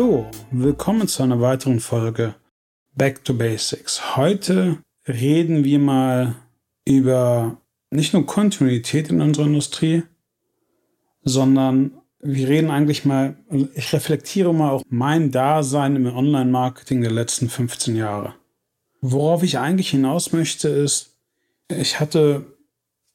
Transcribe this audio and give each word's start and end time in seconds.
Hallo, 0.00 0.24
willkommen 0.50 1.08
zu 1.08 1.22
einer 1.22 1.42
weiteren 1.42 1.78
Folge 1.78 2.34
Back 2.94 3.22
to 3.22 3.34
Basics. 3.34 4.16
Heute 4.16 4.78
reden 5.06 5.62
wir 5.62 5.78
mal 5.78 6.36
über 6.86 7.58
nicht 7.90 8.14
nur 8.14 8.24
Kontinuität 8.24 9.10
in 9.10 9.20
unserer 9.20 9.44
Industrie, 9.44 10.04
sondern 11.22 12.00
wir 12.18 12.48
reden 12.48 12.70
eigentlich 12.70 13.04
mal, 13.04 13.36
ich 13.74 13.92
reflektiere 13.92 14.54
mal 14.54 14.70
auch 14.70 14.84
mein 14.88 15.32
Dasein 15.32 15.96
im 15.96 16.06
Online-Marketing 16.06 17.02
der 17.02 17.12
letzten 17.12 17.50
15 17.50 17.94
Jahre. 17.94 18.34
Worauf 19.02 19.42
ich 19.42 19.58
eigentlich 19.58 19.90
hinaus 19.90 20.32
möchte, 20.32 20.70
ist, 20.70 21.18
ich 21.68 22.00
hatte 22.00 22.46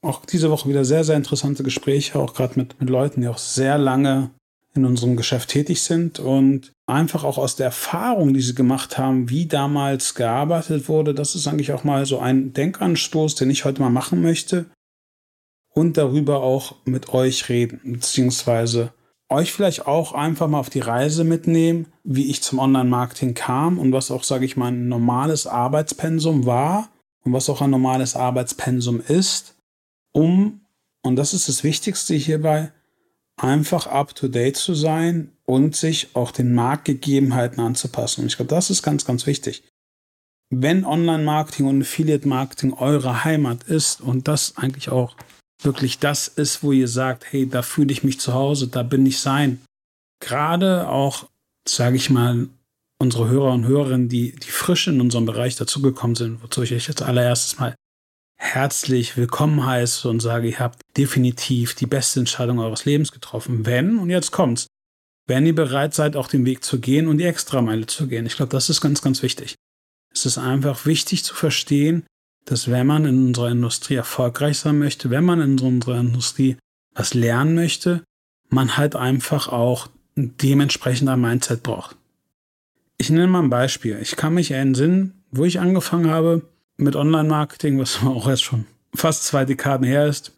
auch 0.03 0.23
diese 0.23 0.51
Woche 0.51 0.69
wieder 0.69 0.85
sehr, 0.85 1.03
sehr 1.03 1.17
interessante 1.17 1.63
Gespräche, 1.63 2.19
auch 2.19 2.35
gerade 2.35 2.59
mit, 2.59 2.79
mit 2.79 2.91
Leuten, 2.91 3.21
die 3.21 3.27
auch 3.27 3.39
sehr 3.39 3.79
lange 3.79 4.29
in 4.75 4.85
unserem 4.85 5.15
Geschäft 5.15 5.49
tätig 5.49 5.81
sind 5.81 6.19
und 6.19 6.73
einfach 6.85 7.23
auch 7.23 7.37
aus 7.37 7.55
der 7.55 7.67
Erfahrung, 7.67 8.33
die 8.33 8.41
sie 8.41 8.55
gemacht 8.55 8.97
haben, 8.97 9.29
wie 9.29 9.45
damals 9.45 10.15
gearbeitet 10.15 10.89
wurde, 10.89 11.13
das 11.13 11.35
ist 11.35 11.47
eigentlich 11.47 11.71
auch 11.71 11.83
mal 11.83 12.05
so 12.05 12.19
ein 12.19 12.53
Denkanstoß, 12.53 13.35
den 13.35 13.49
ich 13.49 13.65
heute 13.65 13.81
mal 13.81 13.89
machen 13.89 14.21
möchte. 14.21 14.65
Und 15.73 15.97
darüber 15.97 16.41
auch 16.41 16.75
mit 16.85 17.13
euch 17.13 17.49
reden, 17.49 17.81
beziehungsweise 17.83 18.93
euch 19.29 19.51
vielleicht 19.51 19.87
auch 19.87 20.13
einfach 20.13 20.47
mal 20.47 20.59
auf 20.59 20.69
die 20.69 20.79
Reise 20.79 21.23
mitnehmen, 21.23 21.87
wie 22.03 22.29
ich 22.29 22.41
zum 22.41 22.59
Online-Marketing 22.59 23.33
kam 23.33 23.77
und 23.79 23.91
was 23.91 24.11
auch, 24.11 24.23
sage 24.23 24.45
ich 24.45 24.55
mal, 24.55 24.71
ein 24.71 24.87
normales 24.87 25.47
Arbeitspensum 25.47 26.45
war 26.45 26.89
und 27.25 27.33
was 27.33 27.49
auch 27.49 27.61
ein 27.61 27.71
normales 27.71 28.15
Arbeitspensum 28.15 29.01
ist, 29.01 29.55
um, 30.13 30.61
und 31.03 31.17
das 31.17 31.33
ist 31.33 31.49
das 31.49 31.63
Wichtigste 31.65 32.15
hierbei, 32.15 32.71
einfach 33.37 33.87
up-to-date 33.87 34.55
zu 34.55 34.73
sein 34.73 35.31
und 35.45 35.75
sich 35.75 36.15
auch 36.15 36.31
den 36.31 36.53
Marktgegebenheiten 36.53 37.59
anzupassen. 37.59 38.21
Und 38.21 38.27
ich 38.27 38.37
glaube, 38.37 38.49
das 38.49 38.69
ist 38.69 38.83
ganz, 38.83 39.05
ganz 39.05 39.25
wichtig. 39.25 39.63
Wenn 40.49 40.85
Online-Marketing 40.85 41.65
und 41.65 41.81
Affiliate-Marketing 41.81 42.73
eure 42.73 43.23
Heimat 43.23 43.63
ist 43.63 44.01
und 44.01 44.27
das 44.27 44.57
eigentlich 44.57 44.89
auch 44.89 45.15
wirklich 45.61 45.99
das 45.99 46.27
ist, 46.27 46.63
wo 46.63 46.71
ihr 46.71 46.87
sagt, 46.87 47.25
hey, 47.31 47.47
da 47.49 47.61
fühle 47.61 47.91
ich 47.91 48.03
mich 48.03 48.19
zu 48.19 48.33
Hause, 48.33 48.67
da 48.67 48.83
bin 48.83 49.05
ich 49.05 49.19
sein. 49.19 49.61
Gerade 50.21 50.87
auch, 50.87 51.27
sage 51.67 51.95
ich 51.95 52.09
mal, 52.09 52.47
unsere 52.99 53.27
Hörer 53.27 53.53
und 53.53 53.65
Hörerinnen, 53.65 54.09
die, 54.09 54.33
die 54.35 54.49
frisch 54.49 54.87
in 54.87 55.01
unserem 55.01 55.25
Bereich 55.25 55.55
dazugekommen 55.55 56.15
sind, 56.15 56.41
wozu 56.43 56.61
ich 56.61 56.73
euch 56.73 56.87
jetzt 56.87 57.01
allererstes 57.01 57.59
mal 57.59 57.75
herzlich 58.37 59.17
willkommen 59.17 59.65
heiße 59.65 60.09
und 60.09 60.19
sage, 60.19 60.49
ihr 60.49 60.59
habt 60.59 60.81
definitiv 60.97 61.75
die 61.75 61.85
beste 61.85 62.19
Entscheidung 62.19 62.59
eures 62.59 62.85
Lebens 62.85 63.11
getroffen. 63.11 63.65
Wenn, 63.65 63.97
und 63.97 64.09
jetzt 64.09 64.31
kommt's, 64.31 64.67
wenn 65.27 65.45
ihr 65.45 65.55
bereit 65.55 65.93
seid, 65.93 66.15
auch 66.15 66.27
den 66.27 66.45
Weg 66.45 66.63
zu 66.63 66.79
gehen 66.79 67.07
und 67.07 67.17
die 67.17 67.25
Extrameile 67.25 67.87
zu 67.87 68.07
gehen. 68.07 68.25
Ich 68.25 68.35
glaube, 68.35 68.51
das 68.51 68.69
ist 68.69 68.81
ganz, 68.81 69.01
ganz 69.01 69.23
wichtig. 69.23 69.55
Es 70.13 70.25
ist 70.25 70.37
einfach 70.37 70.85
wichtig 70.85 71.23
zu 71.23 71.33
verstehen, 71.33 72.05
dass 72.45 72.69
wenn 72.69 72.85
man 72.85 73.05
in 73.05 73.27
unserer 73.27 73.49
Industrie 73.49 73.95
erfolgreich 73.95 74.59
sein 74.59 74.77
möchte, 74.77 75.09
wenn 75.09 75.25
man 75.25 75.41
in 75.41 75.59
unserer 75.59 75.99
Industrie 75.99 76.57
was 76.93 77.13
lernen 77.13 77.55
möchte, 77.55 78.03
man 78.49 78.77
halt 78.77 78.95
einfach 78.95 79.47
auch 79.47 79.89
dementsprechend 80.15 81.09
ein 81.09 81.19
Mindset 81.19 81.63
braucht. 81.63 81.97
Ich 82.97 83.09
nenne 83.09 83.27
mal 83.27 83.43
ein 83.43 83.49
Beispiel. 83.49 83.99
Ich 84.01 84.15
kann 84.15 84.35
mich 84.35 84.51
erinnern, 84.51 85.13
wo 85.31 85.43
ich 85.43 85.59
angefangen 85.59 86.09
habe 86.09 86.43
mit 86.77 86.95
Online-Marketing, 86.95 87.79
was 87.79 88.01
auch 88.05 88.27
jetzt 88.27 88.43
schon 88.43 88.65
fast 88.93 89.25
zwei 89.25 89.45
Dekaden 89.45 89.85
her 89.85 90.07
ist, 90.07 90.33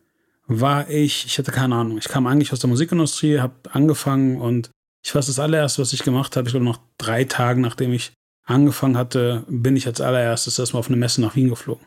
war 0.47 0.89
ich, 0.89 1.25
ich 1.25 1.37
hatte 1.37 1.51
keine 1.51 1.75
Ahnung, 1.75 1.97
ich 1.97 2.07
kam 2.07 2.25
eigentlich 2.25 2.53
aus 2.53 2.59
der 2.59 2.69
Musikindustrie, 2.69 3.39
habe 3.39 3.53
angefangen 3.71 4.39
und 4.39 4.69
ich 5.03 5.13
weiß, 5.13 5.27
das 5.27 5.39
allererste, 5.39 5.81
was 5.81 5.93
ich 5.93 6.03
gemacht 6.03 6.35
habe, 6.35 6.47
ich 6.47 6.53
glaube 6.53 6.65
noch 6.65 6.79
drei 6.97 7.23
Tage, 7.23 7.61
nachdem 7.61 7.93
ich 7.93 8.13
angefangen 8.45 8.97
hatte, 8.97 9.43
bin 9.47 9.75
ich 9.75 9.87
als 9.87 10.01
allererstes 10.01 10.57
erstmal 10.57 10.79
auf 10.79 10.87
eine 10.87 10.97
Messe 10.97 11.21
nach 11.21 11.35
Wien 11.35 11.49
geflogen. 11.49 11.85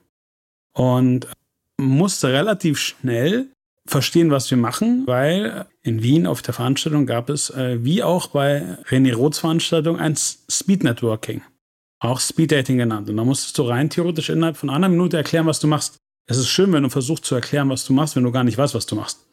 Und 0.72 1.26
musste 1.78 2.32
relativ 2.32 2.78
schnell 2.78 3.48
verstehen, 3.86 4.30
was 4.30 4.50
wir 4.50 4.58
machen, 4.58 5.06
weil 5.06 5.66
in 5.82 6.02
Wien 6.02 6.26
auf 6.26 6.42
der 6.42 6.54
Veranstaltung 6.54 7.06
gab 7.06 7.30
es, 7.30 7.50
äh, 7.50 7.82
wie 7.82 8.02
auch 8.02 8.28
bei 8.28 8.78
René 8.88 9.14
Roths 9.14 9.38
Veranstaltung, 9.38 9.98
ein 9.98 10.16
Speed 10.16 10.84
Networking, 10.84 11.42
auch 12.00 12.18
Speed 12.18 12.52
Dating 12.52 12.78
genannt. 12.78 13.08
Und 13.08 13.16
da 13.16 13.24
musstest 13.24 13.56
du 13.58 13.62
rein 13.62 13.90
theoretisch 13.90 14.30
innerhalb 14.30 14.56
von 14.56 14.70
einer 14.70 14.88
Minute 14.88 15.16
erklären, 15.16 15.46
was 15.46 15.60
du 15.60 15.66
machst. 15.66 15.98
Es 16.26 16.38
ist 16.38 16.48
schön, 16.48 16.72
wenn 16.72 16.82
du 16.82 16.88
versuchst 16.88 17.24
zu 17.24 17.34
erklären, 17.34 17.68
was 17.68 17.84
du 17.84 17.92
machst, 17.92 18.16
wenn 18.16 18.24
du 18.24 18.32
gar 18.32 18.44
nicht 18.44 18.58
weißt, 18.58 18.74
was 18.74 18.86
du 18.86 18.96
machst. 18.96 19.26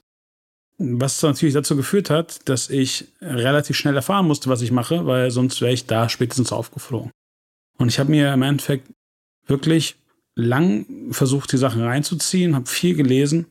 Was 0.78 1.24
natürlich 1.24 1.54
dazu 1.54 1.76
geführt 1.76 2.10
hat, 2.10 2.48
dass 2.48 2.70
ich 2.70 3.08
relativ 3.22 3.76
schnell 3.78 3.96
erfahren 3.96 4.28
musste, 4.28 4.50
was 4.50 4.62
ich 4.62 4.72
mache, 4.72 5.06
weil 5.06 5.32
sonst 5.32 5.62
wäre 5.62 5.74
ich 5.74 5.88
da 5.88 6.10
spätestens 6.10 6.52
aufgeflogen. 6.52 7.12
Und 7.78 7.90
ich 7.90 8.00
habe 8.00 8.12
mir 8.12 8.34
im 8.34 8.42
Endeffekt 8.42 8.92
wirklich 9.48 9.96
lang 10.36 11.12
versucht, 11.12 11.52
die 11.52 11.58
Sachen 11.58 11.82
reinzuziehen, 11.82 12.56
habe 12.56 12.68
viel 12.68 12.96
gelesen. 12.96 13.48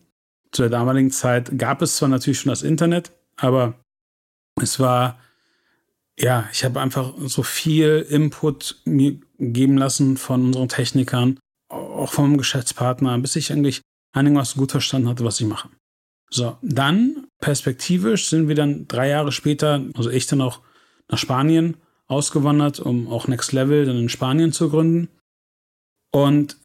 Zu 0.53 0.63
der 0.63 0.71
damaligen 0.71 1.11
Zeit 1.11 1.59
gab 1.59 1.83
es 1.83 1.97
zwar 1.97 2.09
natürlich 2.09 2.41
schon 2.41 2.51
das 2.51 2.63
Internet, 2.63 3.13
aber 3.37 3.75
es 4.61 4.79
war, 4.79 5.19
ja, 6.19 6.49
ich 6.53 6.65
habe 6.65 6.81
einfach 6.81 7.15
so 7.19 7.43
viel 7.43 8.07
Input 8.09 8.81
mir 8.85 9.19
geben 9.39 9.77
lassen 9.77 10.17
von 10.17 10.47
unseren 10.47 10.69
Technikern, 10.69 11.39
auch 11.69 12.13
vom 12.13 12.39
Geschäftspartner, 12.39 13.19
bis 13.19 13.37
ich 13.37 13.53
eigentlich 13.53 13.83
einigermaßen 14.13 14.59
gut 14.59 14.71
verstanden 14.71 15.09
hatte, 15.09 15.25
was 15.25 15.41
ich 15.41 15.47
mache. 15.47 15.69
So, 16.31 16.57
dann 16.63 17.27
perspektivisch 17.41 18.29
sind 18.29 18.49
wir 18.49 18.55
dann 18.55 18.89
drei 18.89 19.09
Jahre 19.09 19.31
später, 19.31 19.85
also 19.95 20.11
ich 20.11 20.27
dann 20.27 20.41
auch 20.41 20.61
nach 21.09 21.19
Spanien 21.19 21.77
ausgewandert, 22.07 22.81
um 22.81 23.09
auch 23.09 23.29
Next 23.29 23.53
Level 23.53 23.85
dann 23.85 23.99
in 23.99 24.09
Spanien 24.09 24.53
zu 24.53 24.71
gründen. 24.71 25.09
Und 26.13 26.57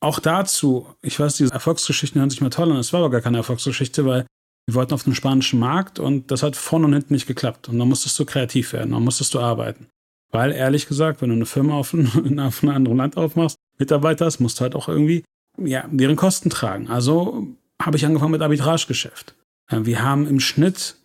auch 0.00 0.18
dazu, 0.18 0.94
ich 1.02 1.18
weiß, 1.18 1.36
diese 1.36 1.52
Erfolgsgeschichten 1.52 2.20
hören 2.20 2.30
sich 2.30 2.40
mal 2.40 2.50
toll 2.50 2.70
an, 2.70 2.76
es 2.76 2.92
war 2.92 3.00
aber 3.00 3.10
gar 3.10 3.20
keine 3.20 3.38
Erfolgsgeschichte, 3.38 4.04
weil 4.04 4.26
wir 4.66 4.74
wollten 4.74 4.94
auf 4.94 5.04
den 5.04 5.14
spanischen 5.14 5.58
Markt 5.58 5.98
und 5.98 6.30
das 6.30 6.42
hat 6.42 6.56
vorne 6.56 6.86
und 6.86 6.92
hinten 6.92 7.14
nicht 7.14 7.26
geklappt. 7.26 7.68
Und 7.68 7.78
dann 7.78 7.88
musstest 7.88 8.18
du 8.18 8.24
kreativ 8.24 8.72
werden, 8.72 8.92
dann 8.92 9.02
musstest 9.02 9.34
du 9.34 9.40
arbeiten. 9.40 9.88
Weil, 10.30 10.52
ehrlich 10.52 10.86
gesagt, 10.86 11.20
wenn 11.20 11.28
du 11.28 11.36
eine 11.36 11.46
Firma 11.46 11.74
auf, 11.74 11.92
ein, 11.92 12.38
auf 12.40 12.62
einem 12.62 12.74
anderen 12.74 12.98
Land 12.98 13.16
aufmachst, 13.16 13.56
Mitarbeiter 13.78 14.24
hast, 14.24 14.40
musst 14.40 14.58
du 14.58 14.62
halt 14.62 14.74
auch 14.74 14.88
irgendwie 14.88 15.24
ja, 15.58 15.86
deren 15.90 16.16
Kosten 16.16 16.50
tragen. 16.50 16.88
Also 16.88 17.46
habe 17.80 17.96
ich 17.96 18.06
angefangen 18.06 18.32
mit 18.32 18.42
Arbitragegeschäft. 18.42 19.34
Äh, 19.68 19.84
wir 19.84 20.02
haben 20.02 20.26
im 20.26 20.40
Schnitt 20.40 20.96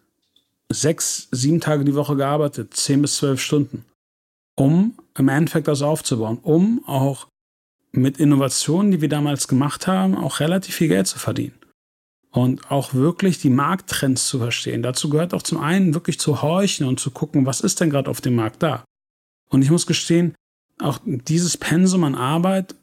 sechs, 0.72 1.28
sieben 1.32 1.62
Tage 1.62 1.86
die 1.86 1.96
Woche 1.96 2.16
gearbeitet, 2.16 2.74
zehn 2.74 3.02
bis 3.02 3.18
zwölf 3.18 3.42
Stunden, 3.42 3.86
um 4.56 4.98
im 5.18 5.30
Endeffekt 5.30 5.68
das 5.68 5.82
aufzubauen, 5.82 6.40
um 6.42 6.84
auch 6.86 7.28
mit 7.92 8.18
Innovationen, 8.18 8.92
die 8.92 9.02
wir 9.02 9.10
damals 9.10 9.48
gemacht 9.48 9.88
haben, 9.88 10.16
auch 10.16 10.40
relativ 10.40 10.76
viel 10.76 10.90
Geld 10.90 11.08
zu 11.08 11.20
verdienen. 11.20 11.56
Und 12.32 12.70
auch 12.70 12.94
wirklich 12.94 13.40
die 13.40 13.50
Markttrends 13.50 14.28
zu 14.28 14.40
verstehen. 14.40 14.84
Dazu 14.84 15.10
gehört 15.10 15.34
auch 15.34 15.42
zum 15.42 15.60
einen 15.60 15.94
wirklich 15.94 16.20
zu 16.20 16.42
horchen 16.42 16.86
und 16.88 17.00
zu 17.00 17.12
gucken, 17.12 17.46
was 17.46 17.62
ist 17.62 17.80
denn 17.80 17.90
gerade 17.90 18.10
auf 18.10 18.22
dem 18.22 18.36
Markt 18.36 18.62
da. 18.62 18.84
Und 19.50 19.62
ich 19.62 19.72
muss 19.72 19.88
gestehen, 19.88 20.36
auch 20.80 21.00
dieses 21.04 21.58
Pensum 21.58 22.04
an 22.04 22.16
Arbeit 22.16 22.76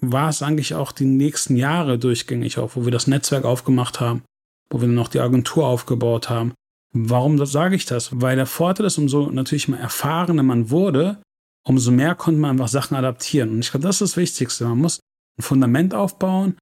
war 0.00 0.28
es 0.28 0.42
eigentlich 0.42 0.74
auch 0.74 0.92
die 0.92 1.04
nächsten 1.04 1.56
Jahre 1.56 1.98
durchgängig 1.98 2.58
auch, 2.58 2.74
wo 2.74 2.84
wir 2.84 2.92
das 2.92 3.06
Netzwerk 3.06 3.44
aufgemacht 3.44 4.00
haben, 4.00 4.22
wo 4.70 4.80
wir 4.80 4.86
dann 4.88 4.94
noch 4.94 5.08
die 5.08 5.20
Agentur 5.20 5.66
aufgebaut 5.66 6.28
haben. 6.28 6.54
Warum 6.92 7.44
sage 7.44 7.76
ich 7.76 7.86
das? 7.86 8.10
Weil 8.12 8.36
der 8.36 8.46
Vorteil 8.46 8.86
ist, 8.86 8.98
umso 8.98 9.30
natürlich 9.30 9.68
mal 9.68 9.78
erfahrener 9.78 10.42
man 10.42 10.70
wurde, 10.70 11.22
umso 11.64 11.90
mehr 11.90 12.14
konnte 12.14 12.40
man 12.40 12.52
einfach 12.52 12.68
Sachen 12.68 12.96
adaptieren. 12.96 13.50
Und 13.50 13.60
ich 13.60 13.70
glaube, 13.70 13.86
das 13.86 14.00
ist 14.00 14.12
das 14.12 14.16
Wichtigste. 14.16 14.64
Man 14.64 14.78
muss 14.78 15.00
ein 15.38 15.42
Fundament 15.42 15.94
aufbauen, 15.94 16.56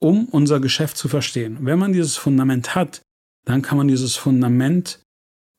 um 0.00 0.26
unser 0.26 0.60
Geschäft 0.60 0.96
zu 0.96 1.08
verstehen. 1.08 1.58
Wenn 1.60 1.78
man 1.78 1.92
dieses 1.92 2.16
Fundament 2.16 2.74
hat, 2.74 3.02
dann 3.44 3.62
kann 3.62 3.78
man 3.78 3.88
dieses 3.88 4.16
Fundament 4.16 5.00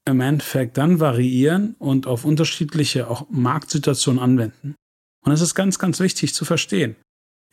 im 0.06 0.20
Endeffekt 0.20 0.78
dann 0.78 1.00
variieren 1.00 1.76
und 1.78 2.08
auf 2.08 2.26
unterschiedliche 2.26 3.10
auch 3.10 3.30
Marktsituationen 3.30 4.22
anwenden. 4.22 4.76
Und 5.24 5.32
das 5.32 5.42
ist 5.42 5.54
ganz, 5.54 5.78
ganz 5.78 6.00
wichtig 6.00 6.34
zu 6.34 6.46
verstehen. 6.46 6.96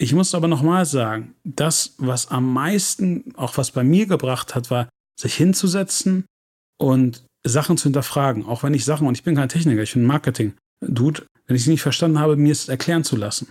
Ich 0.00 0.14
muss 0.14 0.34
aber 0.34 0.48
nochmal 0.48 0.86
sagen, 0.86 1.34
das, 1.44 1.94
was 1.98 2.28
am 2.28 2.52
meisten, 2.52 3.34
auch 3.36 3.58
was 3.58 3.72
bei 3.72 3.84
mir 3.84 4.06
gebracht 4.06 4.54
hat, 4.54 4.70
war, 4.70 4.88
sich 5.20 5.34
hinzusetzen 5.34 6.24
und 6.78 7.24
Sachen 7.44 7.76
zu 7.76 7.84
hinterfragen. 7.84 8.46
Auch 8.46 8.62
wenn 8.62 8.74
ich 8.74 8.84
Sachen, 8.84 9.06
und 9.06 9.16
ich 9.16 9.24
bin 9.24 9.34
kein 9.34 9.48
Techniker, 9.48 9.82
ich 9.82 9.94
bin 9.94 10.06
Marketing, 10.06 10.54
Dude, 10.80 11.26
wenn 11.46 11.56
ich 11.56 11.62
es 11.62 11.68
nicht 11.68 11.82
verstanden 11.82 12.20
habe, 12.20 12.36
mir 12.36 12.52
es 12.52 12.68
erklären 12.68 13.04
zu 13.04 13.16
lassen. 13.16 13.48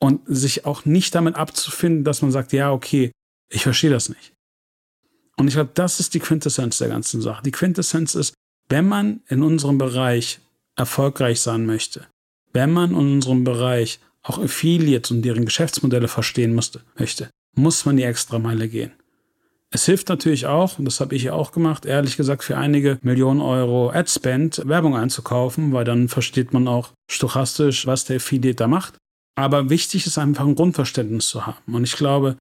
Und 0.00 0.20
sich 0.26 0.66
auch 0.66 0.84
nicht 0.84 1.14
damit 1.14 1.36
abzufinden, 1.36 2.04
dass 2.04 2.20
man 2.20 2.30
sagt, 2.30 2.52
ja, 2.52 2.72
okay, 2.72 3.10
ich 3.48 3.62
verstehe 3.62 3.90
das 3.90 4.08
nicht. 4.08 4.32
Und 5.36 5.48
ich 5.48 5.54
glaube, 5.54 5.70
das 5.74 6.00
ist 6.00 6.14
die 6.14 6.20
Quintessenz 6.20 6.78
der 6.78 6.88
ganzen 6.88 7.20
Sache. 7.20 7.42
Die 7.42 7.50
Quintessenz 7.50 8.14
ist, 8.14 8.34
wenn 8.68 8.86
man 8.86 9.22
in 9.28 9.42
unserem 9.42 9.78
Bereich 9.78 10.40
erfolgreich 10.76 11.40
sein 11.40 11.66
möchte, 11.66 12.06
wenn 12.52 12.72
man 12.72 12.90
in 12.90 12.96
unserem 12.96 13.44
Bereich 13.44 14.00
auch 14.22 14.38
Affiliates 14.38 15.10
und 15.10 15.22
deren 15.22 15.44
Geschäftsmodelle 15.44 16.08
verstehen 16.08 16.54
musste, 16.54 16.82
möchte, 16.98 17.30
muss 17.54 17.84
man 17.84 17.96
die 17.96 18.04
Extrameile 18.04 18.68
gehen. 18.68 18.92
Es 19.70 19.86
hilft 19.86 20.08
natürlich 20.08 20.46
auch, 20.46 20.78
und 20.78 20.84
das 20.84 21.00
habe 21.00 21.16
ich 21.16 21.24
ja 21.24 21.32
auch 21.32 21.50
gemacht, 21.50 21.84
ehrlich 21.84 22.16
gesagt, 22.16 22.44
für 22.44 22.56
einige 22.56 22.98
Millionen 23.02 23.40
Euro 23.40 23.90
Ad-Spend 23.90 24.62
Werbung 24.66 24.96
einzukaufen, 24.96 25.72
weil 25.72 25.84
dann 25.84 26.08
versteht 26.08 26.52
man 26.52 26.68
auch 26.68 26.92
stochastisch, 27.10 27.84
was 27.86 28.04
der 28.04 28.16
Affiliate 28.16 28.54
da 28.54 28.68
macht. 28.68 28.94
Aber 29.36 29.70
wichtig 29.70 30.06
ist 30.06 30.18
einfach 30.18 30.46
ein 30.46 30.54
Grundverständnis 30.54 31.28
zu 31.28 31.46
haben. 31.46 31.74
Und 31.74 31.84
ich 31.84 31.96
glaube, 31.96 32.36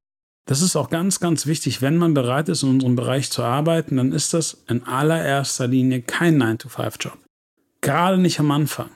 das 0.45 0.62
ist 0.62 0.75
auch 0.75 0.90
ganz, 0.90 1.19
ganz 1.19 1.45
wichtig, 1.45 1.81
wenn 1.81 1.98
man 1.98 2.13
bereit 2.13 2.50
ist, 2.50 2.63
in 2.63 2.69
unserem 2.69 2.95
Bereich 2.95 3.31
zu 3.31 3.44
arbeiten, 3.44 3.98
dann 3.98 4.12
ist 4.12 4.34
das 4.34 4.63
in 4.68 4.84
allererster 4.84 5.68
Linie 5.68 6.01
kein 6.01 6.42
9-to-5-Job. 6.42 7.18
Gerade 7.81 8.18
nicht 8.18 8.40
am 8.40 8.51
Anfang. 8.51 8.90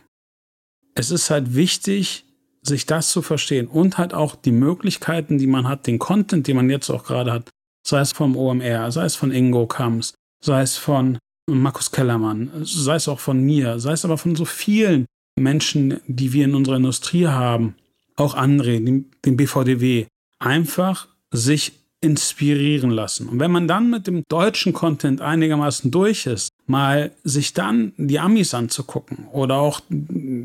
Es 0.94 1.10
ist 1.12 1.30
halt 1.30 1.56
wichtig, 1.56 2.26
sich 2.62 2.86
das 2.86 3.10
zu 3.10 3.22
verstehen 3.22 3.68
und 3.68 3.98
halt 3.98 4.14
auch 4.14 4.36
die 4.36 4.52
Möglichkeiten, 4.52 5.38
die 5.38 5.48
man 5.48 5.68
hat, 5.68 5.88
den 5.88 6.00
Content, 6.00 6.48
den 6.48 6.58
man 6.58 6.70
jetzt 6.70 6.90
auch 6.90 7.06
gerade 7.06 7.32
hat, 7.32 7.50
sei 7.86 8.02
es 8.02 8.12
vom 8.12 8.36
OMR, 8.36 8.92
sei 8.92 9.06
es 9.06 9.16
von 9.16 9.32
Ingo 9.32 9.68
Kams, 9.68 10.16
sei 10.44 10.62
es 10.62 10.76
von 10.76 11.18
Markus 11.50 11.92
Kellermann, 11.92 12.52
sei 12.64 12.96
es 12.96 13.08
auch 13.08 13.20
von 13.20 13.42
mir, 13.42 13.80
sei 13.80 13.94
es 13.94 14.04
aber 14.04 14.18
von 14.18 14.36
so 14.36 14.44
vielen 14.44 15.06
Menschen, 15.40 16.02
die 16.08 16.34
wir 16.34 16.44
in 16.44 16.56
unserer 16.56 16.76
Industrie 16.76 17.28
haben, 17.28 17.76
auch 18.18 18.36
André, 18.36 18.84
dem, 18.84 19.06
dem 19.24 19.38
BVDW, 19.38 20.08
einfach 20.40 21.08
sich 21.31 21.74
inspirieren 22.00 22.92
lassen. 22.92 23.28
Und 23.28 23.40
wenn 23.40 23.52
man 23.52 23.68
dann 23.68 23.90
mit 23.90 24.06
dem 24.06 24.24
deutschen 24.30 24.72
Content 24.72 25.19
einigermaßen 25.19 25.90
durch 25.90 26.28
ist, 26.28 26.50
mal 26.68 27.12
sich 27.24 27.54
dann 27.54 27.94
die 27.98 28.19
Amis 28.19 28.54
anzugucken 28.54 29.28
oder 29.31 29.56
auch 29.56 29.81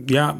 ja, 0.08 0.38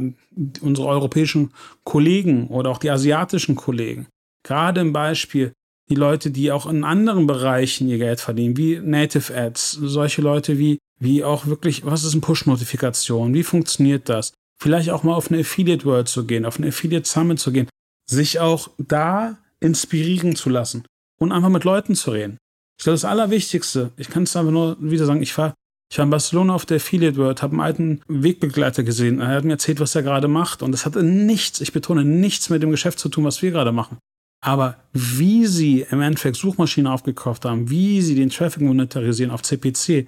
unsere 0.60 0.88
europäischen 0.88 1.52
Kollegen 1.84 2.46
oder 2.46 2.70
auch 2.70 2.78
die 2.78 2.90
asiatischen 2.90 3.56
Kollegen. 3.56 4.06
Gerade 4.42 4.80
im 4.80 4.92
Beispiel 4.92 5.52
die 5.90 5.94
Leute, 5.96 6.30
die 6.30 6.50
auch 6.50 6.66
in 6.66 6.84
anderen 6.84 7.26
Bereichen 7.26 7.88
ihr 7.88 7.98
Geld 7.98 8.20
verdienen, 8.20 8.56
wie 8.56 8.78
Native 8.78 9.36
Ads, 9.36 9.72
solche 9.72 10.22
Leute 10.22 10.58
wie, 10.58 10.78
wie 10.98 11.24
auch 11.24 11.46
wirklich, 11.46 11.84
was 11.84 12.04
ist 12.04 12.12
eine 12.12 12.22
Push-Notifikation, 12.22 13.34
wie 13.34 13.42
funktioniert 13.42 14.08
das? 14.08 14.32
Vielleicht 14.62 14.90
auch 14.90 15.02
mal 15.02 15.14
auf 15.14 15.28
eine 15.28 15.40
Affiliate 15.40 15.84
World 15.84 16.06
zu 16.06 16.24
gehen, 16.24 16.46
auf 16.46 16.58
eine 16.58 16.68
Affiliate 16.68 17.08
Summit 17.08 17.40
zu 17.40 17.50
gehen, 17.50 17.68
sich 18.08 18.38
auch 18.38 18.70
da 18.78 19.38
inspirieren 19.58 20.36
zu 20.36 20.50
lassen 20.50 20.84
und 21.18 21.32
einfach 21.32 21.48
mit 21.48 21.64
Leuten 21.64 21.96
zu 21.96 22.12
reden. 22.12 22.38
Ich 22.78 22.84
glaube, 22.84 22.94
das 22.94 23.04
Allerwichtigste, 23.04 23.90
ich 23.96 24.08
kann 24.08 24.22
es 24.22 24.36
einfach 24.36 24.52
nur 24.52 24.76
wieder 24.80 25.04
sagen, 25.04 25.20
ich 25.20 25.36
war, 25.36 25.52
ich 25.90 25.98
war 25.98 26.04
in 26.04 26.10
Barcelona 26.10 26.54
auf 26.54 26.64
der 26.64 26.76
Affiliate 26.76 27.16
World, 27.16 27.42
habe 27.42 27.54
einen 27.54 27.60
alten 27.60 28.02
Wegbegleiter 28.06 28.84
gesehen. 28.84 29.20
Er 29.20 29.28
hat 29.34 29.44
mir 29.44 29.54
erzählt, 29.54 29.80
was 29.80 29.96
er 29.96 30.04
gerade 30.04 30.28
macht. 30.28 30.62
Und 30.62 30.70
das 30.70 30.86
hatte 30.86 31.02
nichts, 31.02 31.60
ich 31.60 31.72
betone, 31.72 32.04
nichts 32.04 32.48
mit 32.48 32.62
dem 32.62 32.70
Geschäft 32.70 33.00
zu 33.00 33.08
tun, 33.08 33.24
was 33.24 33.42
wir 33.42 33.50
gerade 33.50 33.72
machen. 33.72 33.98
Aber 34.44 34.76
wie 34.92 35.46
sie 35.46 35.84
im 35.90 36.00
Endeffekt 36.02 36.36
Suchmaschinen 36.36 36.86
aufgekauft 36.86 37.44
haben, 37.46 37.68
wie 37.68 38.00
sie 38.00 38.14
den 38.14 38.30
Traffic 38.30 38.62
monetarisieren 38.62 39.32
auf 39.32 39.42
CPC 39.42 40.06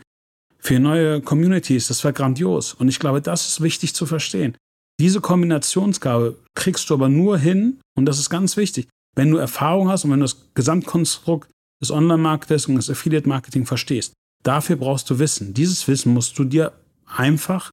für 0.64 0.80
neue 0.80 1.20
Communities, 1.20 1.88
das 1.88 2.02
war 2.04 2.12
grandios. 2.12 2.72
Und 2.72 2.88
ich 2.88 2.98
glaube, 2.98 3.20
das 3.20 3.46
ist 3.46 3.60
wichtig 3.60 3.94
zu 3.94 4.06
verstehen. 4.06 4.56
Diese 4.98 5.20
Kombinationsgabe 5.20 6.36
kriegst 6.54 6.88
du 6.88 6.94
aber 6.94 7.08
nur 7.08 7.36
hin, 7.36 7.80
und 7.96 8.06
das 8.06 8.18
ist 8.18 8.30
ganz 8.30 8.56
wichtig, 8.56 8.88
wenn 9.14 9.30
du 9.30 9.36
Erfahrung 9.36 9.88
hast 9.88 10.04
und 10.04 10.10
wenn 10.10 10.20
du 10.20 10.24
das 10.24 10.48
Gesamtkonstrukt 10.54 11.50
des 11.82 11.90
Online-Marketings 11.90 12.66
und 12.66 12.76
des 12.76 12.90
Affiliate-Marketing 12.90 13.66
verstehst. 13.66 14.14
Dafür 14.42 14.76
brauchst 14.76 15.10
du 15.10 15.18
Wissen. 15.18 15.52
Dieses 15.52 15.86
Wissen 15.86 16.14
musst 16.14 16.38
du 16.38 16.44
dir 16.44 16.72
einfach 17.06 17.70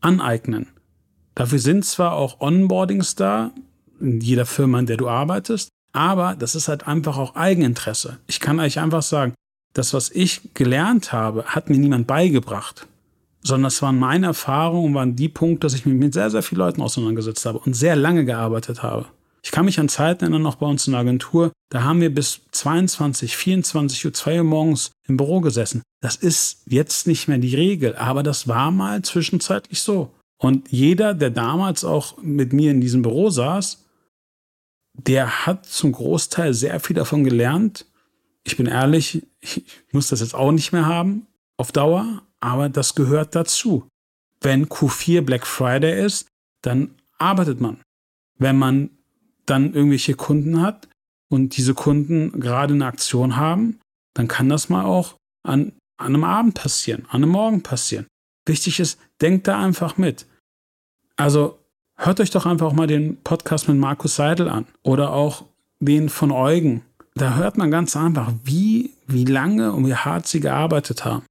aneignen. 0.00 0.66
Dafür 1.34 1.58
sind 1.58 1.84
zwar 1.84 2.12
auch 2.12 2.40
Onboardings 2.40 3.14
da, 3.14 3.52
in 4.00 4.20
jeder 4.20 4.46
Firma, 4.46 4.80
in 4.80 4.86
der 4.86 4.96
du 4.96 5.08
arbeitest, 5.08 5.70
aber 5.92 6.34
das 6.34 6.54
ist 6.54 6.68
halt 6.68 6.86
einfach 6.86 7.16
auch 7.16 7.36
Eigeninteresse. 7.36 8.18
Ich 8.26 8.40
kann 8.40 8.60
euch 8.60 8.78
einfach 8.78 9.02
sagen, 9.02 9.34
das, 9.74 9.92
was 9.92 10.10
ich 10.10 10.54
gelernt 10.54 11.12
habe, 11.12 11.44
hat 11.44 11.68
mir 11.68 11.76
niemand 11.76 12.06
beigebracht, 12.06 12.86
sondern 13.42 13.64
das 13.64 13.82
waren 13.82 13.98
meine 13.98 14.26
Erfahrungen, 14.26 14.94
waren 14.94 15.16
die 15.16 15.28
Punkte, 15.28 15.66
dass 15.66 15.74
ich 15.74 15.84
mich 15.84 15.94
mit 15.94 16.14
sehr, 16.14 16.30
sehr 16.30 16.42
vielen 16.42 16.60
Leuten 16.60 16.80
auseinandergesetzt 16.80 17.44
habe 17.44 17.58
und 17.58 17.74
sehr 17.74 17.96
lange 17.96 18.24
gearbeitet 18.24 18.82
habe. 18.82 19.06
Ich 19.42 19.50
kann 19.50 19.66
mich 19.66 19.78
an 19.78 19.90
Zeiten 19.90 20.24
erinnern, 20.24 20.40
noch 20.40 20.54
bei 20.54 20.66
uns 20.66 20.86
in 20.86 20.92
der 20.92 21.00
Agentur, 21.00 21.52
da 21.70 21.82
haben 21.82 22.00
wir 22.00 22.14
bis 22.14 22.40
22, 22.52 23.36
24 23.36 24.06
Uhr, 24.06 24.12
2 24.14 24.38
Uhr 24.38 24.44
morgens 24.44 24.92
im 25.06 25.18
Büro 25.18 25.40
gesessen. 25.40 25.82
Das 26.00 26.16
ist 26.16 26.62
jetzt 26.66 27.06
nicht 27.06 27.28
mehr 27.28 27.38
die 27.38 27.54
Regel, 27.54 27.94
aber 27.96 28.22
das 28.22 28.48
war 28.48 28.70
mal 28.70 29.02
zwischenzeitlich 29.02 29.82
so. 29.82 30.10
Und 30.40 30.70
jeder, 30.70 31.14
der 31.14 31.30
damals 31.30 31.84
auch 31.84 32.16
mit 32.22 32.52
mir 32.52 32.70
in 32.70 32.80
diesem 32.80 33.02
Büro 33.02 33.28
saß, 33.28 33.84
der 34.94 35.46
hat 35.46 35.66
zum 35.66 35.92
Großteil 35.92 36.54
sehr 36.54 36.80
viel 36.80 36.96
davon 36.96 37.24
gelernt. 37.24 37.86
Ich 38.44 38.56
bin 38.56 38.66
ehrlich, 38.66 39.26
ich 39.40 39.64
muss 39.92 40.08
das 40.08 40.20
jetzt 40.20 40.34
auch 40.34 40.52
nicht 40.52 40.72
mehr 40.72 40.86
haben 40.86 41.26
auf 41.56 41.72
Dauer, 41.72 42.22
aber 42.40 42.68
das 42.68 42.94
gehört 42.94 43.34
dazu. 43.34 43.88
Wenn 44.40 44.66
Q4 44.66 45.22
Black 45.22 45.46
Friday 45.46 46.04
ist, 46.04 46.28
dann 46.62 46.94
arbeitet 47.18 47.60
man. 47.60 47.80
Wenn 48.38 48.58
man 48.58 48.90
dann 49.46 49.72
irgendwelche 49.72 50.14
Kunden 50.14 50.60
hat 50.60 50.88
und 51.30 51.56
diese 51.56 51.74
Kunden 51.74 52.38
gerade 52.40 52.74
eine 52.74 52.86
Aktion 52.86 53.36
haben, 53.36 53.80
dann 54.14 54.28
kann 54.28 54.48
das 54.48 54.68
mal 54.68 54.84
auch 54.84 55.16
an, 55.42 55.72
an 55.96 56.14
einem 56.14 56.24
Abend 56.24 56.54
passieren, 56.54 57.06
an 57.08 57.22
einem 57.22 57.30
Morgen 57.30 57.62
passieren. 57.62 58.06
Wichtig 58.46 58.80
ist, 58.80 59.00
denkt 59.20 59.48
da 59.48 59.58
einfach 59.58 59.96
mit. 59.96 60.26
Also 61.16 61.58
hört 61.96 62.20
euch 62.20 62.30
doch 62.30 62.46
einfach 62.46 62.72
mal 62.72 62.86
den 62.86 63.22
Podcast 63.22 63.68
mit 63.68 63.78
Markus 63.78 64.16
Seidel 64.16 64.48
an 64.48 64.66
oder 64.82 65.12
auch 65.12 65.46
den 65.80 66.08
von 66.08 66.30
Eugen. 66.30 66.82
Da 67.14 67.36
hört 67.36 67.56
man 67.56 67.70
ganz 67.70 67.96
einfach, 67.96 68.32
wie, 68.42 68.90
wie 69.06 69.24
lange 69.24 69.72
und 69.72 69.86
wie 69.86 69.94
hart 69.94 70.26
sie 70.26 70.40
gearbeitet 70.40 71.04
haben. 71.04 71.24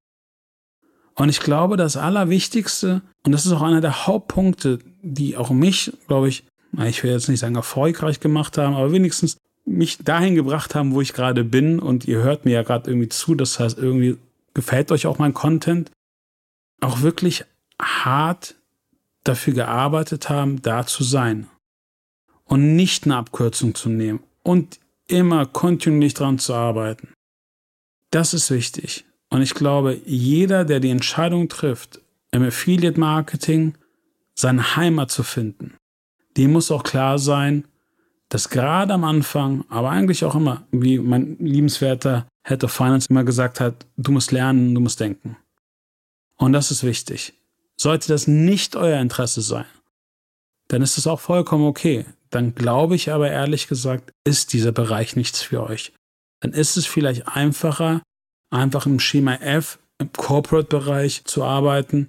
Und 1.16 1.30
ich 1.30 1.42
glaube, 1.42 1.78
das 1.78 1.98
Allerwichtigste, 1.98 3.02
und 3.26 3.32
das 3.34 3.46
ist 3.46 3.52
auch 3.52 3.62
einer 3.62 3.82
der 3.82 4.08
Hauptpunkte, 4.08 4.80
die 5.02 5.38
auch 5.38 5.52
mich, 5.52 5.92
glaube 6.08 6.30
ich, 6.30 6.46
ich 6.86 7.04
will 7.04 7.12
jetzt 7.12 7.30
nicht 7.30 7.40
sagen 7.40 7.56
erfolgreich 7.56 8.20
gemacht 8.20 8.58
haben, 8.58 8.76
aber 8.76 8.92
wenigstens 8.92 9.38
mich 9.66 9.98
dahin 10.00 10.36
gebracht 10.36 10.76
haben, 10.76 10.94
wo 10.94 11.02
ich 11.02 11.14
gerade 11.14 11.44
bin. 11.44 11.80
Und 11.80 12.06
ihr 12.06 12.20
hört 12.20 12.46
mir 12.46 12.52
ja 12.52 12.64
gerade 12.64 12.90
irgendwie 12.90 13.10
zu. 13.10 13.36
Das 13.36 13.60
heißt, 13.60 13.78
irgendwie 13.78 14.18
gefällt 14.54 14.92
euch 14.92 15.06
auch 15.06 15.20
mein 15.20 15.34
Content. 15.34 15.92
Auch 16.82 17.02
wirklich 17.02 17.46
hart 17.80 18.56
dafür 19.24 19.54
gearbeitet 19.54 20.30
haben, 20.30 20.62
da 20.62 20.86
zu 20.86 21.04
sein. 21.04 21.48
Und 22.46 22.76
nicht 22.76 23.06
eine 23.06 23.18
Abkürzung 23.18 23.76
zu 23.76 23.90
nehmen. 23.90 24.22
Und 24.42 24.80
immer 25.14 25.46
kontinuierlich 25.46 26.16
dran 26.16 26.40
zu 26.40 26.54
arbeiten. 26.54 27.14
Das 28.12 28.34
ist 28.34 28.52
wichtig. 28.52 29.06
Und 29.30 29.42
ich 29.42 29.54
glaube, 29.54 30.00
jeder, 30.06 30.66
der 30.66 30.80
die 30.80 30.90
Entscheidung 30.90 31.50
trifft, 31.50 32.02
im 32.32 32.44
Affiliate 32.44 33.00
Marketing 33.00 33.76
seine 34.36 34.76
Heimat 34.76 35.12
zu 35.12 35.24
finden, 35.24 35.76
dem 36.36 36.52
muss 36.52 36.72
auch 36.72 36.84
klar 36.84 37.20
sein, 37.20 37.66
dass 38.30 38.50
gerade 38.50 38.94
am 38.94 39.04
Anfang, 39.04 39.64
aber 39.70 39.92
eigentlich 39.92 40.26
auch 40.26 40.36
immer, 40.36 40.64
wie 40.72 40.98
mein 40.98 41.38
liebenswerter 41.38 42.28
Head 42.44 42.64
of 42.64 42.72
Finance 42.72 43.08
immer 43.10 43.24
gesagt 43.24 43.60
hat, 43.60 43.86
du 43.98 44.12
musst 44.12 44.32
lernen, 44.32 44.74
du 44.74 44.82
musst 44.82 45.00
denken. 45.00 45.38
Und 46.38 46.54
das 46.54 46.72
ist 46.72 46.84
wichtig. 46.84 47.34
Sollte 47.78 48.08
das 48.08 48.28
nicht 48.28 48.76
euer 48.76 49.00
Interesse 49.00 49.42
sein, 49.42 49.66
dann 50.68 50.82
ist 50.82 50.98
es 50.98 51.06
auch 51.06 51.20
vollkommen 51.20 51.66
okay. 51.66 52.06
Dann 52.34 52.56
glaube 52.56 52.96
ich 52.96 53.12
aber 53.12 53.30
ehrlich 53.30 53.68
gesagt, 53.68 54.12
ist 54.28 54.54
dieser 54.54 54.72
Bereich 54.72 55.16
nichts 55.16 55.44
für 55.44 55.64
euch. 55.64 55.94
Dann 56.42 56.52
ist 56.52 56.78
es 56.78 56.88
vielleicht 56.88 57.28
einfacher, 57.28 58.02
einfach 58.50 58.88
im 58.88 59.00
Schema 59.00 59.36
F, 59.36 59.78
im 60.00 60.12
Corporate-Bereich 60.12 61.26
zu 61.26 61.44
arbeiten, 61.44 62.08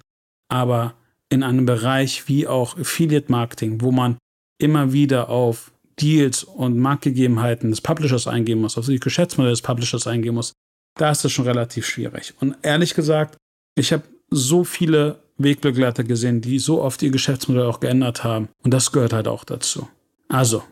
aber 0.49 0.95
in 1.29 1.43
einem 1.43 1.65
Bereich 1.65 2.27
wie 2.27 2.47
auch 2.47 2.77
Affiliate 2.77 3.31
Marketing, 3.31 3.81
wo 3.81 3.91
man 3.91 4.17
immer 4.59 4.93
wieder 4.93 5.29
auf 5.29 5.71
Deals 5.99 6.43
und 6.43 6.79
Marktgegebenheiten 6.79 7.69
des 7.69 7.81
Publishers 7.81 8.27
eingehen 8.27 8.59
muss, 8.59 8.79
auf 8.79 8.87
die 8.87 8.99
Geschäftsmodelle 8.99 9.53
des 9.53 9.61
Publishers 9.61 10.07
eingehen 10.07 10.33
muss, 10.33 10.53
da 10.97 11.11
ist 11.11 11.23
das 11.23 11.31
schon 11.31 11.45
relativ 11.45 11.85
schwierig. 11.85 12.33
Und 12.39 12.55
ehrlich 12.63 12.95
gesagt, 12.95 13.37
ich 13.77 13.93
habe 13.93 14.03
so 14.31 14.63
viele 14.63 15.19
Wegbegleiter 15.37 16.03
gesehen, 16.03 16.41
die 16.41 16.57
so 16.57 16.81
oft 16.81 17.03
ihr 17.03 17.11
Geschäftsmodell 17.11 17.65
auch 17.65 17.79
geändert 17.79 18.23
haben. 18.23 18.49
Und 18.63 18.73
das 18.73 18.91
gehört 18.91 19.13
halt 19.13 19.27
auch 19.27 19.43
dazu. 19.43 19.87
Also, 20.27 20.63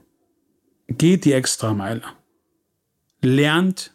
geht 0.87 1.25
die 1.25 1.33
Extrameile. 1.33 2.03
Lernt, 3.21 3.93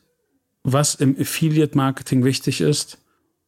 was 0.63 0.95
im 0.95 1.17
Affiliate 1.19 1.77
Marketing 1.77 2.25
wichtig 2.25 2.61
ist 2.61 2.99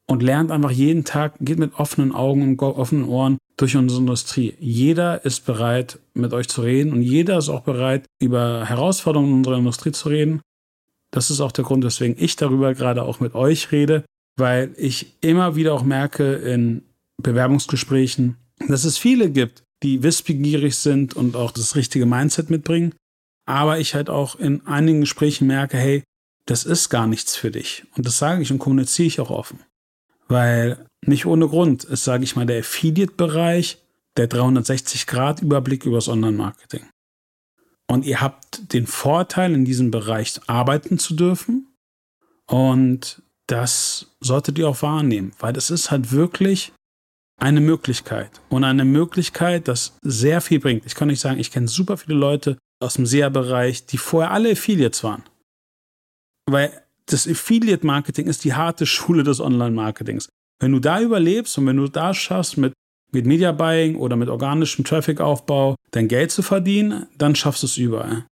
und 0.07 0.23
lernt 0.23 0.51
einfach 0.51 0.71
jeden 0.71 1.05
Tag, 1.05 1.35
geht 1.41 1.59
mit 1.59 1.75
offenen 1.75 2.13
Augen 2.13 2.43
und 2.43 2.63
offenen 2.63 3.05
Ohren 3.05 3.39
durch 3.57 3.77
unsere 3.77 4.01
Industrie. 4.01 4.55
Jeder 4.59 5.25
ist 5.25 5.45
bereit, 5.45 5.99
mit 6.15 6.33
euch 6.33 6.49
zu 6.49 6.63
reden 6.63 6.93
und 6.93 7.03
jeder 7.03 7.39
ist 7.39 7.49
auch 7.49 7.61
bereit, 7.61 8.07
über 8.21 8.65
Herausforderungen 8.67 9.31
in 9.31 9.37
unserer 9.39 9.59
Industrie 9.59 9.93
zu 9.93 10.09
reden. 10.09 10.41
Das 11.11 11.31
ist 11.31 11.41
auch 11.41 11.53
der 11.53 11.65
Grund, 11.65 11.85
weswegen 11.85 12.17
ich 12.19 12.37
darüber 12.37 12.75
gerade 12.75 13.03
auch 13.03 13.21
mit 13.21 13.35
euch 13.35 13.73
rede, 13.73 14.05
weil 14.37 14.73
ich 14.77 15.15
immer 15.21 15.57
wieder 15.57 15.75
auch 15.75 15.83
merke 15.83 16.35
in 16.35 16.83
Bewerbungsgesprächen, 17.23 18.37
dass 18.69 18.85
es 18.85 18.97
viele 18.97 19.31
gibt, 19.31 19.63
die 19.83 20.03
wissbegierig 20.03 20.77
sind 20.77 21.15
und 21.15 21.37
auch 21.37 21.53
das 21.53 21.77
richtige 21.77 22.07
Mindset 22.07 22.51
mitbringen. 22.51 22.95
Aber 23.47 23.79
ich 23.79 23.95
halt 23.95 24.11
auch 24.11 24.37
in 24.37 24.67
einigen 24.67 25.01
Gesprächen 25.01 25.47
merke, 25.47 25.77
hey, 25.77 26.03
das 26.47 26.65
ist 26.65 26.89
gar 26.89 27.07
nichts 27.07 27.37
für 27.37 27.51
dich. 27.51 27.85
Und 27.97 28.07
das 28.07 28.19
sage 28.19 28.43
ich 28.43 28.51
und 28.53 28.59
kommuniziere 28.59 29.07
ich 29.07 29.21
auch 29.21 29.31
offen. 29.31 29.61
Weil 30.29 30.85
nicht 31.05 31.27
ohne 31.27 31.49
Grund 31.49 31.85
ist, 31.85 32.05
sage 32.05 32.25
ich 32.25 32.37
mal, 32.37 32.47
der 32.47 32.61
Affiliate-Bereich 32.61 33.79
der 34.17 34.29
360-Grad-Überblick 34.29 35.87
übers 35.87 36.09
Online-Marketing. 36.09 36.85
Und 37.87 38.05
ihr 38.05 38.21
habt 38.21 38.73
den 38.73 38.87
Vorteil, 38.87 39.53
in 39.53 39.65
diesem 39.65 39.91
Bereich 39.91 40.41
arbeiten 40.47 40.99
zu 40.99 41.15
dürfen. 41.15 41.67
Und 42.47 43.23
das 43.47 44.07
solltet 44.21 44.59
ihr 44.59 44.69
auch 44.69 44.83
wahrnehmen, 44.83 45.33
weil 45.41 45.53
das 45.53 45.71
ist 45.71 45.91
halt 45.91 46.13
wirklich 46.13 46.73
eine 47.41 47.61
Möglichkeit. 47.61 48.41
Und 48.49 48.65
eine 48.65 48.85
Möglichkeit, 48.85 49.69
das 49.69 49.97
sehr 50.03 50.41
viel 50.41 50.61
bringt. 50.61 50.87
Ich 50.87 50.95
kann 50.95 51.09
nicht 51.09 51.21
sagen, 51.21 51.41
ich 51.41 51.51
kenne 51.51 51.69
super 51.69 51.97
viele 51.97 52.17
Leute 52.17 52.59
aus 52.81 52.95
dem 52.95 53.07
SEA-Bereich, 53.07 53.87
die 53.87 53.99
vorher 53.99 54.31
alle 54.31 54.53
Affiliates 54.53 55.03
waren. 55.05 55.23
Weil 56.49 56.73
das 57.07 57.27
Affiliate-Marketing 57.27 58.27
ist 58.27 58.45
die 58.45 58.55
harte 58.55 58.87
Schule 58.87 59.25
des 59.25 59.41
Online-Marketings. 59.41 60.29
Wenn 60.61 60.73
du 60.73 60.79
da 60.79 61.01
überlebst 61.01 61.57
und 61.59 61.67
wenn 61.67 61.77
du 61.77 61.89
da 61.89 62.15
schaffst, 62.15 62.57
mit, 62.59 62.73
mit 63.13 63.27
Media 63.27 63.53
Buying 63.53 63.97
oder 63.97 64.17
mit 64.17 64.29
organischem 64.29 64.85
Traffic-Aufbau 64.85 65.75
dein 65.91 66.09
Geld 66.09 66.31
zu 66.31 66.43
verdienen, 66.43 67.07
dann 67.17 67.35
schaffst 67.35 67.63
du 67.63 67.67
es 67.67 67.77
überall. 67.77 68.27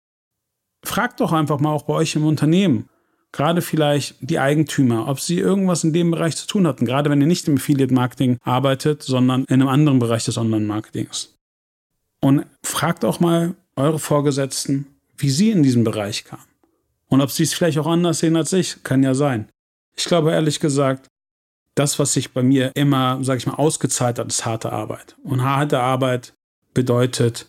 Fragt 0.86 1.20
doch 1.20 1.34
einfach 1.34 1.60
mal 1.60 1.72
auch 1.72 1.84
bei 1.84 1.94
euch 1.94 2.16
im 2.16 2.26
Unternehmen, 2.26 2.90
gerade 3.32 3.62
vielleicht 3.62 4.16
die 4.22 4.40
Eigentümer, 4.40 5.08
ob 5.08 5.20
sie 5.20 5.40
irgendwas 5.40 5.84
in 5.84 5.94
dem 5.94 6.12
Bereich 6.12 6.36
zu 6.36 6.48
tun 6.48 6.68
hatten, 6.68 6.86
gerade 6.86 7.10
wenn 7.10 7.22
ihr 7.22 7.28
nicht 7.28 7.48
im 7.48 7.56
Affiliate-Marketing 7.56 8.38
arbeitet, 8.42 9.04
sondern 9.04 9.44
in 9.46 9.62
einem 9.62 9.68
anderen 9.68 10.00
Bereich 10.00 10.26
des 10.26 10.38
Online-Marketings. 10.38 11.36
Und 12.22 12.46
fragt 12.64 13.06
auch 13.06 13.20
mal 13.20 13.56
eure 13.76 14.00
Vorgesetzten, 14.00 14.88
wie 15.18 15.30
sie 15.30 15.52
in 15.52 15.64
diesem 15.64 15.84
Bereich 15.84 16.24
kamen. 16.26 16.44
Und 17.10 17.22
ob 17.22 17.32
sie 17.32 17.44
es 17.44 17.54
vielleicht 17.54 17.78
auch 17.78 17.88
anders 17.88 18.20
sehen 18.20 18.36
als 18.36 18.54
ich, 18.54 18.84
kann 18.84 19.04
ja 19.04 19.14
sein. 19.14 19.50
Ich 19.96 20.06
glaube 20.06 20.32
ehrlich 20.32 20.60
gesagt, 20.60 21.08
das, 21.76 22.00
was 22.00 22.14
sich 22.14 22.34
bei 22.34 22.44
mir 22.44 22.72
immer, 22.76 23.20
sag 23.22 23.38
ich 23.38 23.46
mal, 23.46 23.54
ausgezahlt 23.54 24.20
hat, 24.20 24.28
ist 24.28 24.46
harte 24.46 24.72
Arbeit. 24.72 25.16
Und 25.24 25.44
harte 25.44 25.80
Arbeit 25.80 26.34
bedeutet, 26.74 27.48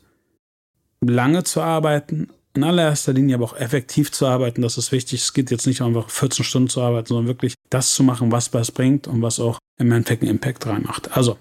lange 1.00 1.44
zu 1.44 1.62
arbeiten, 1.62 2.28
in 2.58 2.64
allererster 2.64 3.12
Linie 3.12 3.36
aber 3.36 3.44
auch 3.44 3.56
effektiv 3.56 4.12
zu 4.12 4.26
arbeiten. 4.26 4.62
Das 4.62 4.76
ist 4.78 4.92
wichtig. 4.92 5.22
Es 5.22 5.32
geht 5.32 5.50
jetzt 5.50 5.66
nicht 5.66 5.80
einfach 5.80 6.10
14 6.10 6.44
Stunden 6.44 6.68
zu 6.68 6.82
arbeiten, 6.82 7.08
sondern 7.08 7.26
wirklich 7.26 7.54
das 7.70 7.94
zu 7.94 8.02
machen, 8.02 8.32
was 8.32 8.52
was 8.52 8.72
bringt 8.72 9.06
und 9.06 9.22
was 9.22 9.40
auch 9.40 9.58
im 9.78 9.92
Endeffekt 9.92 10.22
einen 10.22 10.32
Impact 10.32 10.66
reinmacht. 10.66 11.16
Also, 11.16 11.38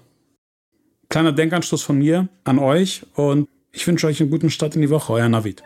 kleiner 1.08 1.32
Denkanstoß 1.32 1.82
von 1.82 1.98
mir 1.98 2.28
an 2.44 2.58
euch 2.58 3.04
und 3.14 3.48
ich 3.72 3.86
wünsche 3.86 4.06
euch 4.06 4.20
einen 4.20 4.30
guten 4.30 4.50
Start 4.50 4.76
in 4.76 4.82
die 4.82 4.90
Woche. 4.90 5.12
Euer 5.12 5.28
Navid. 5.28 5.62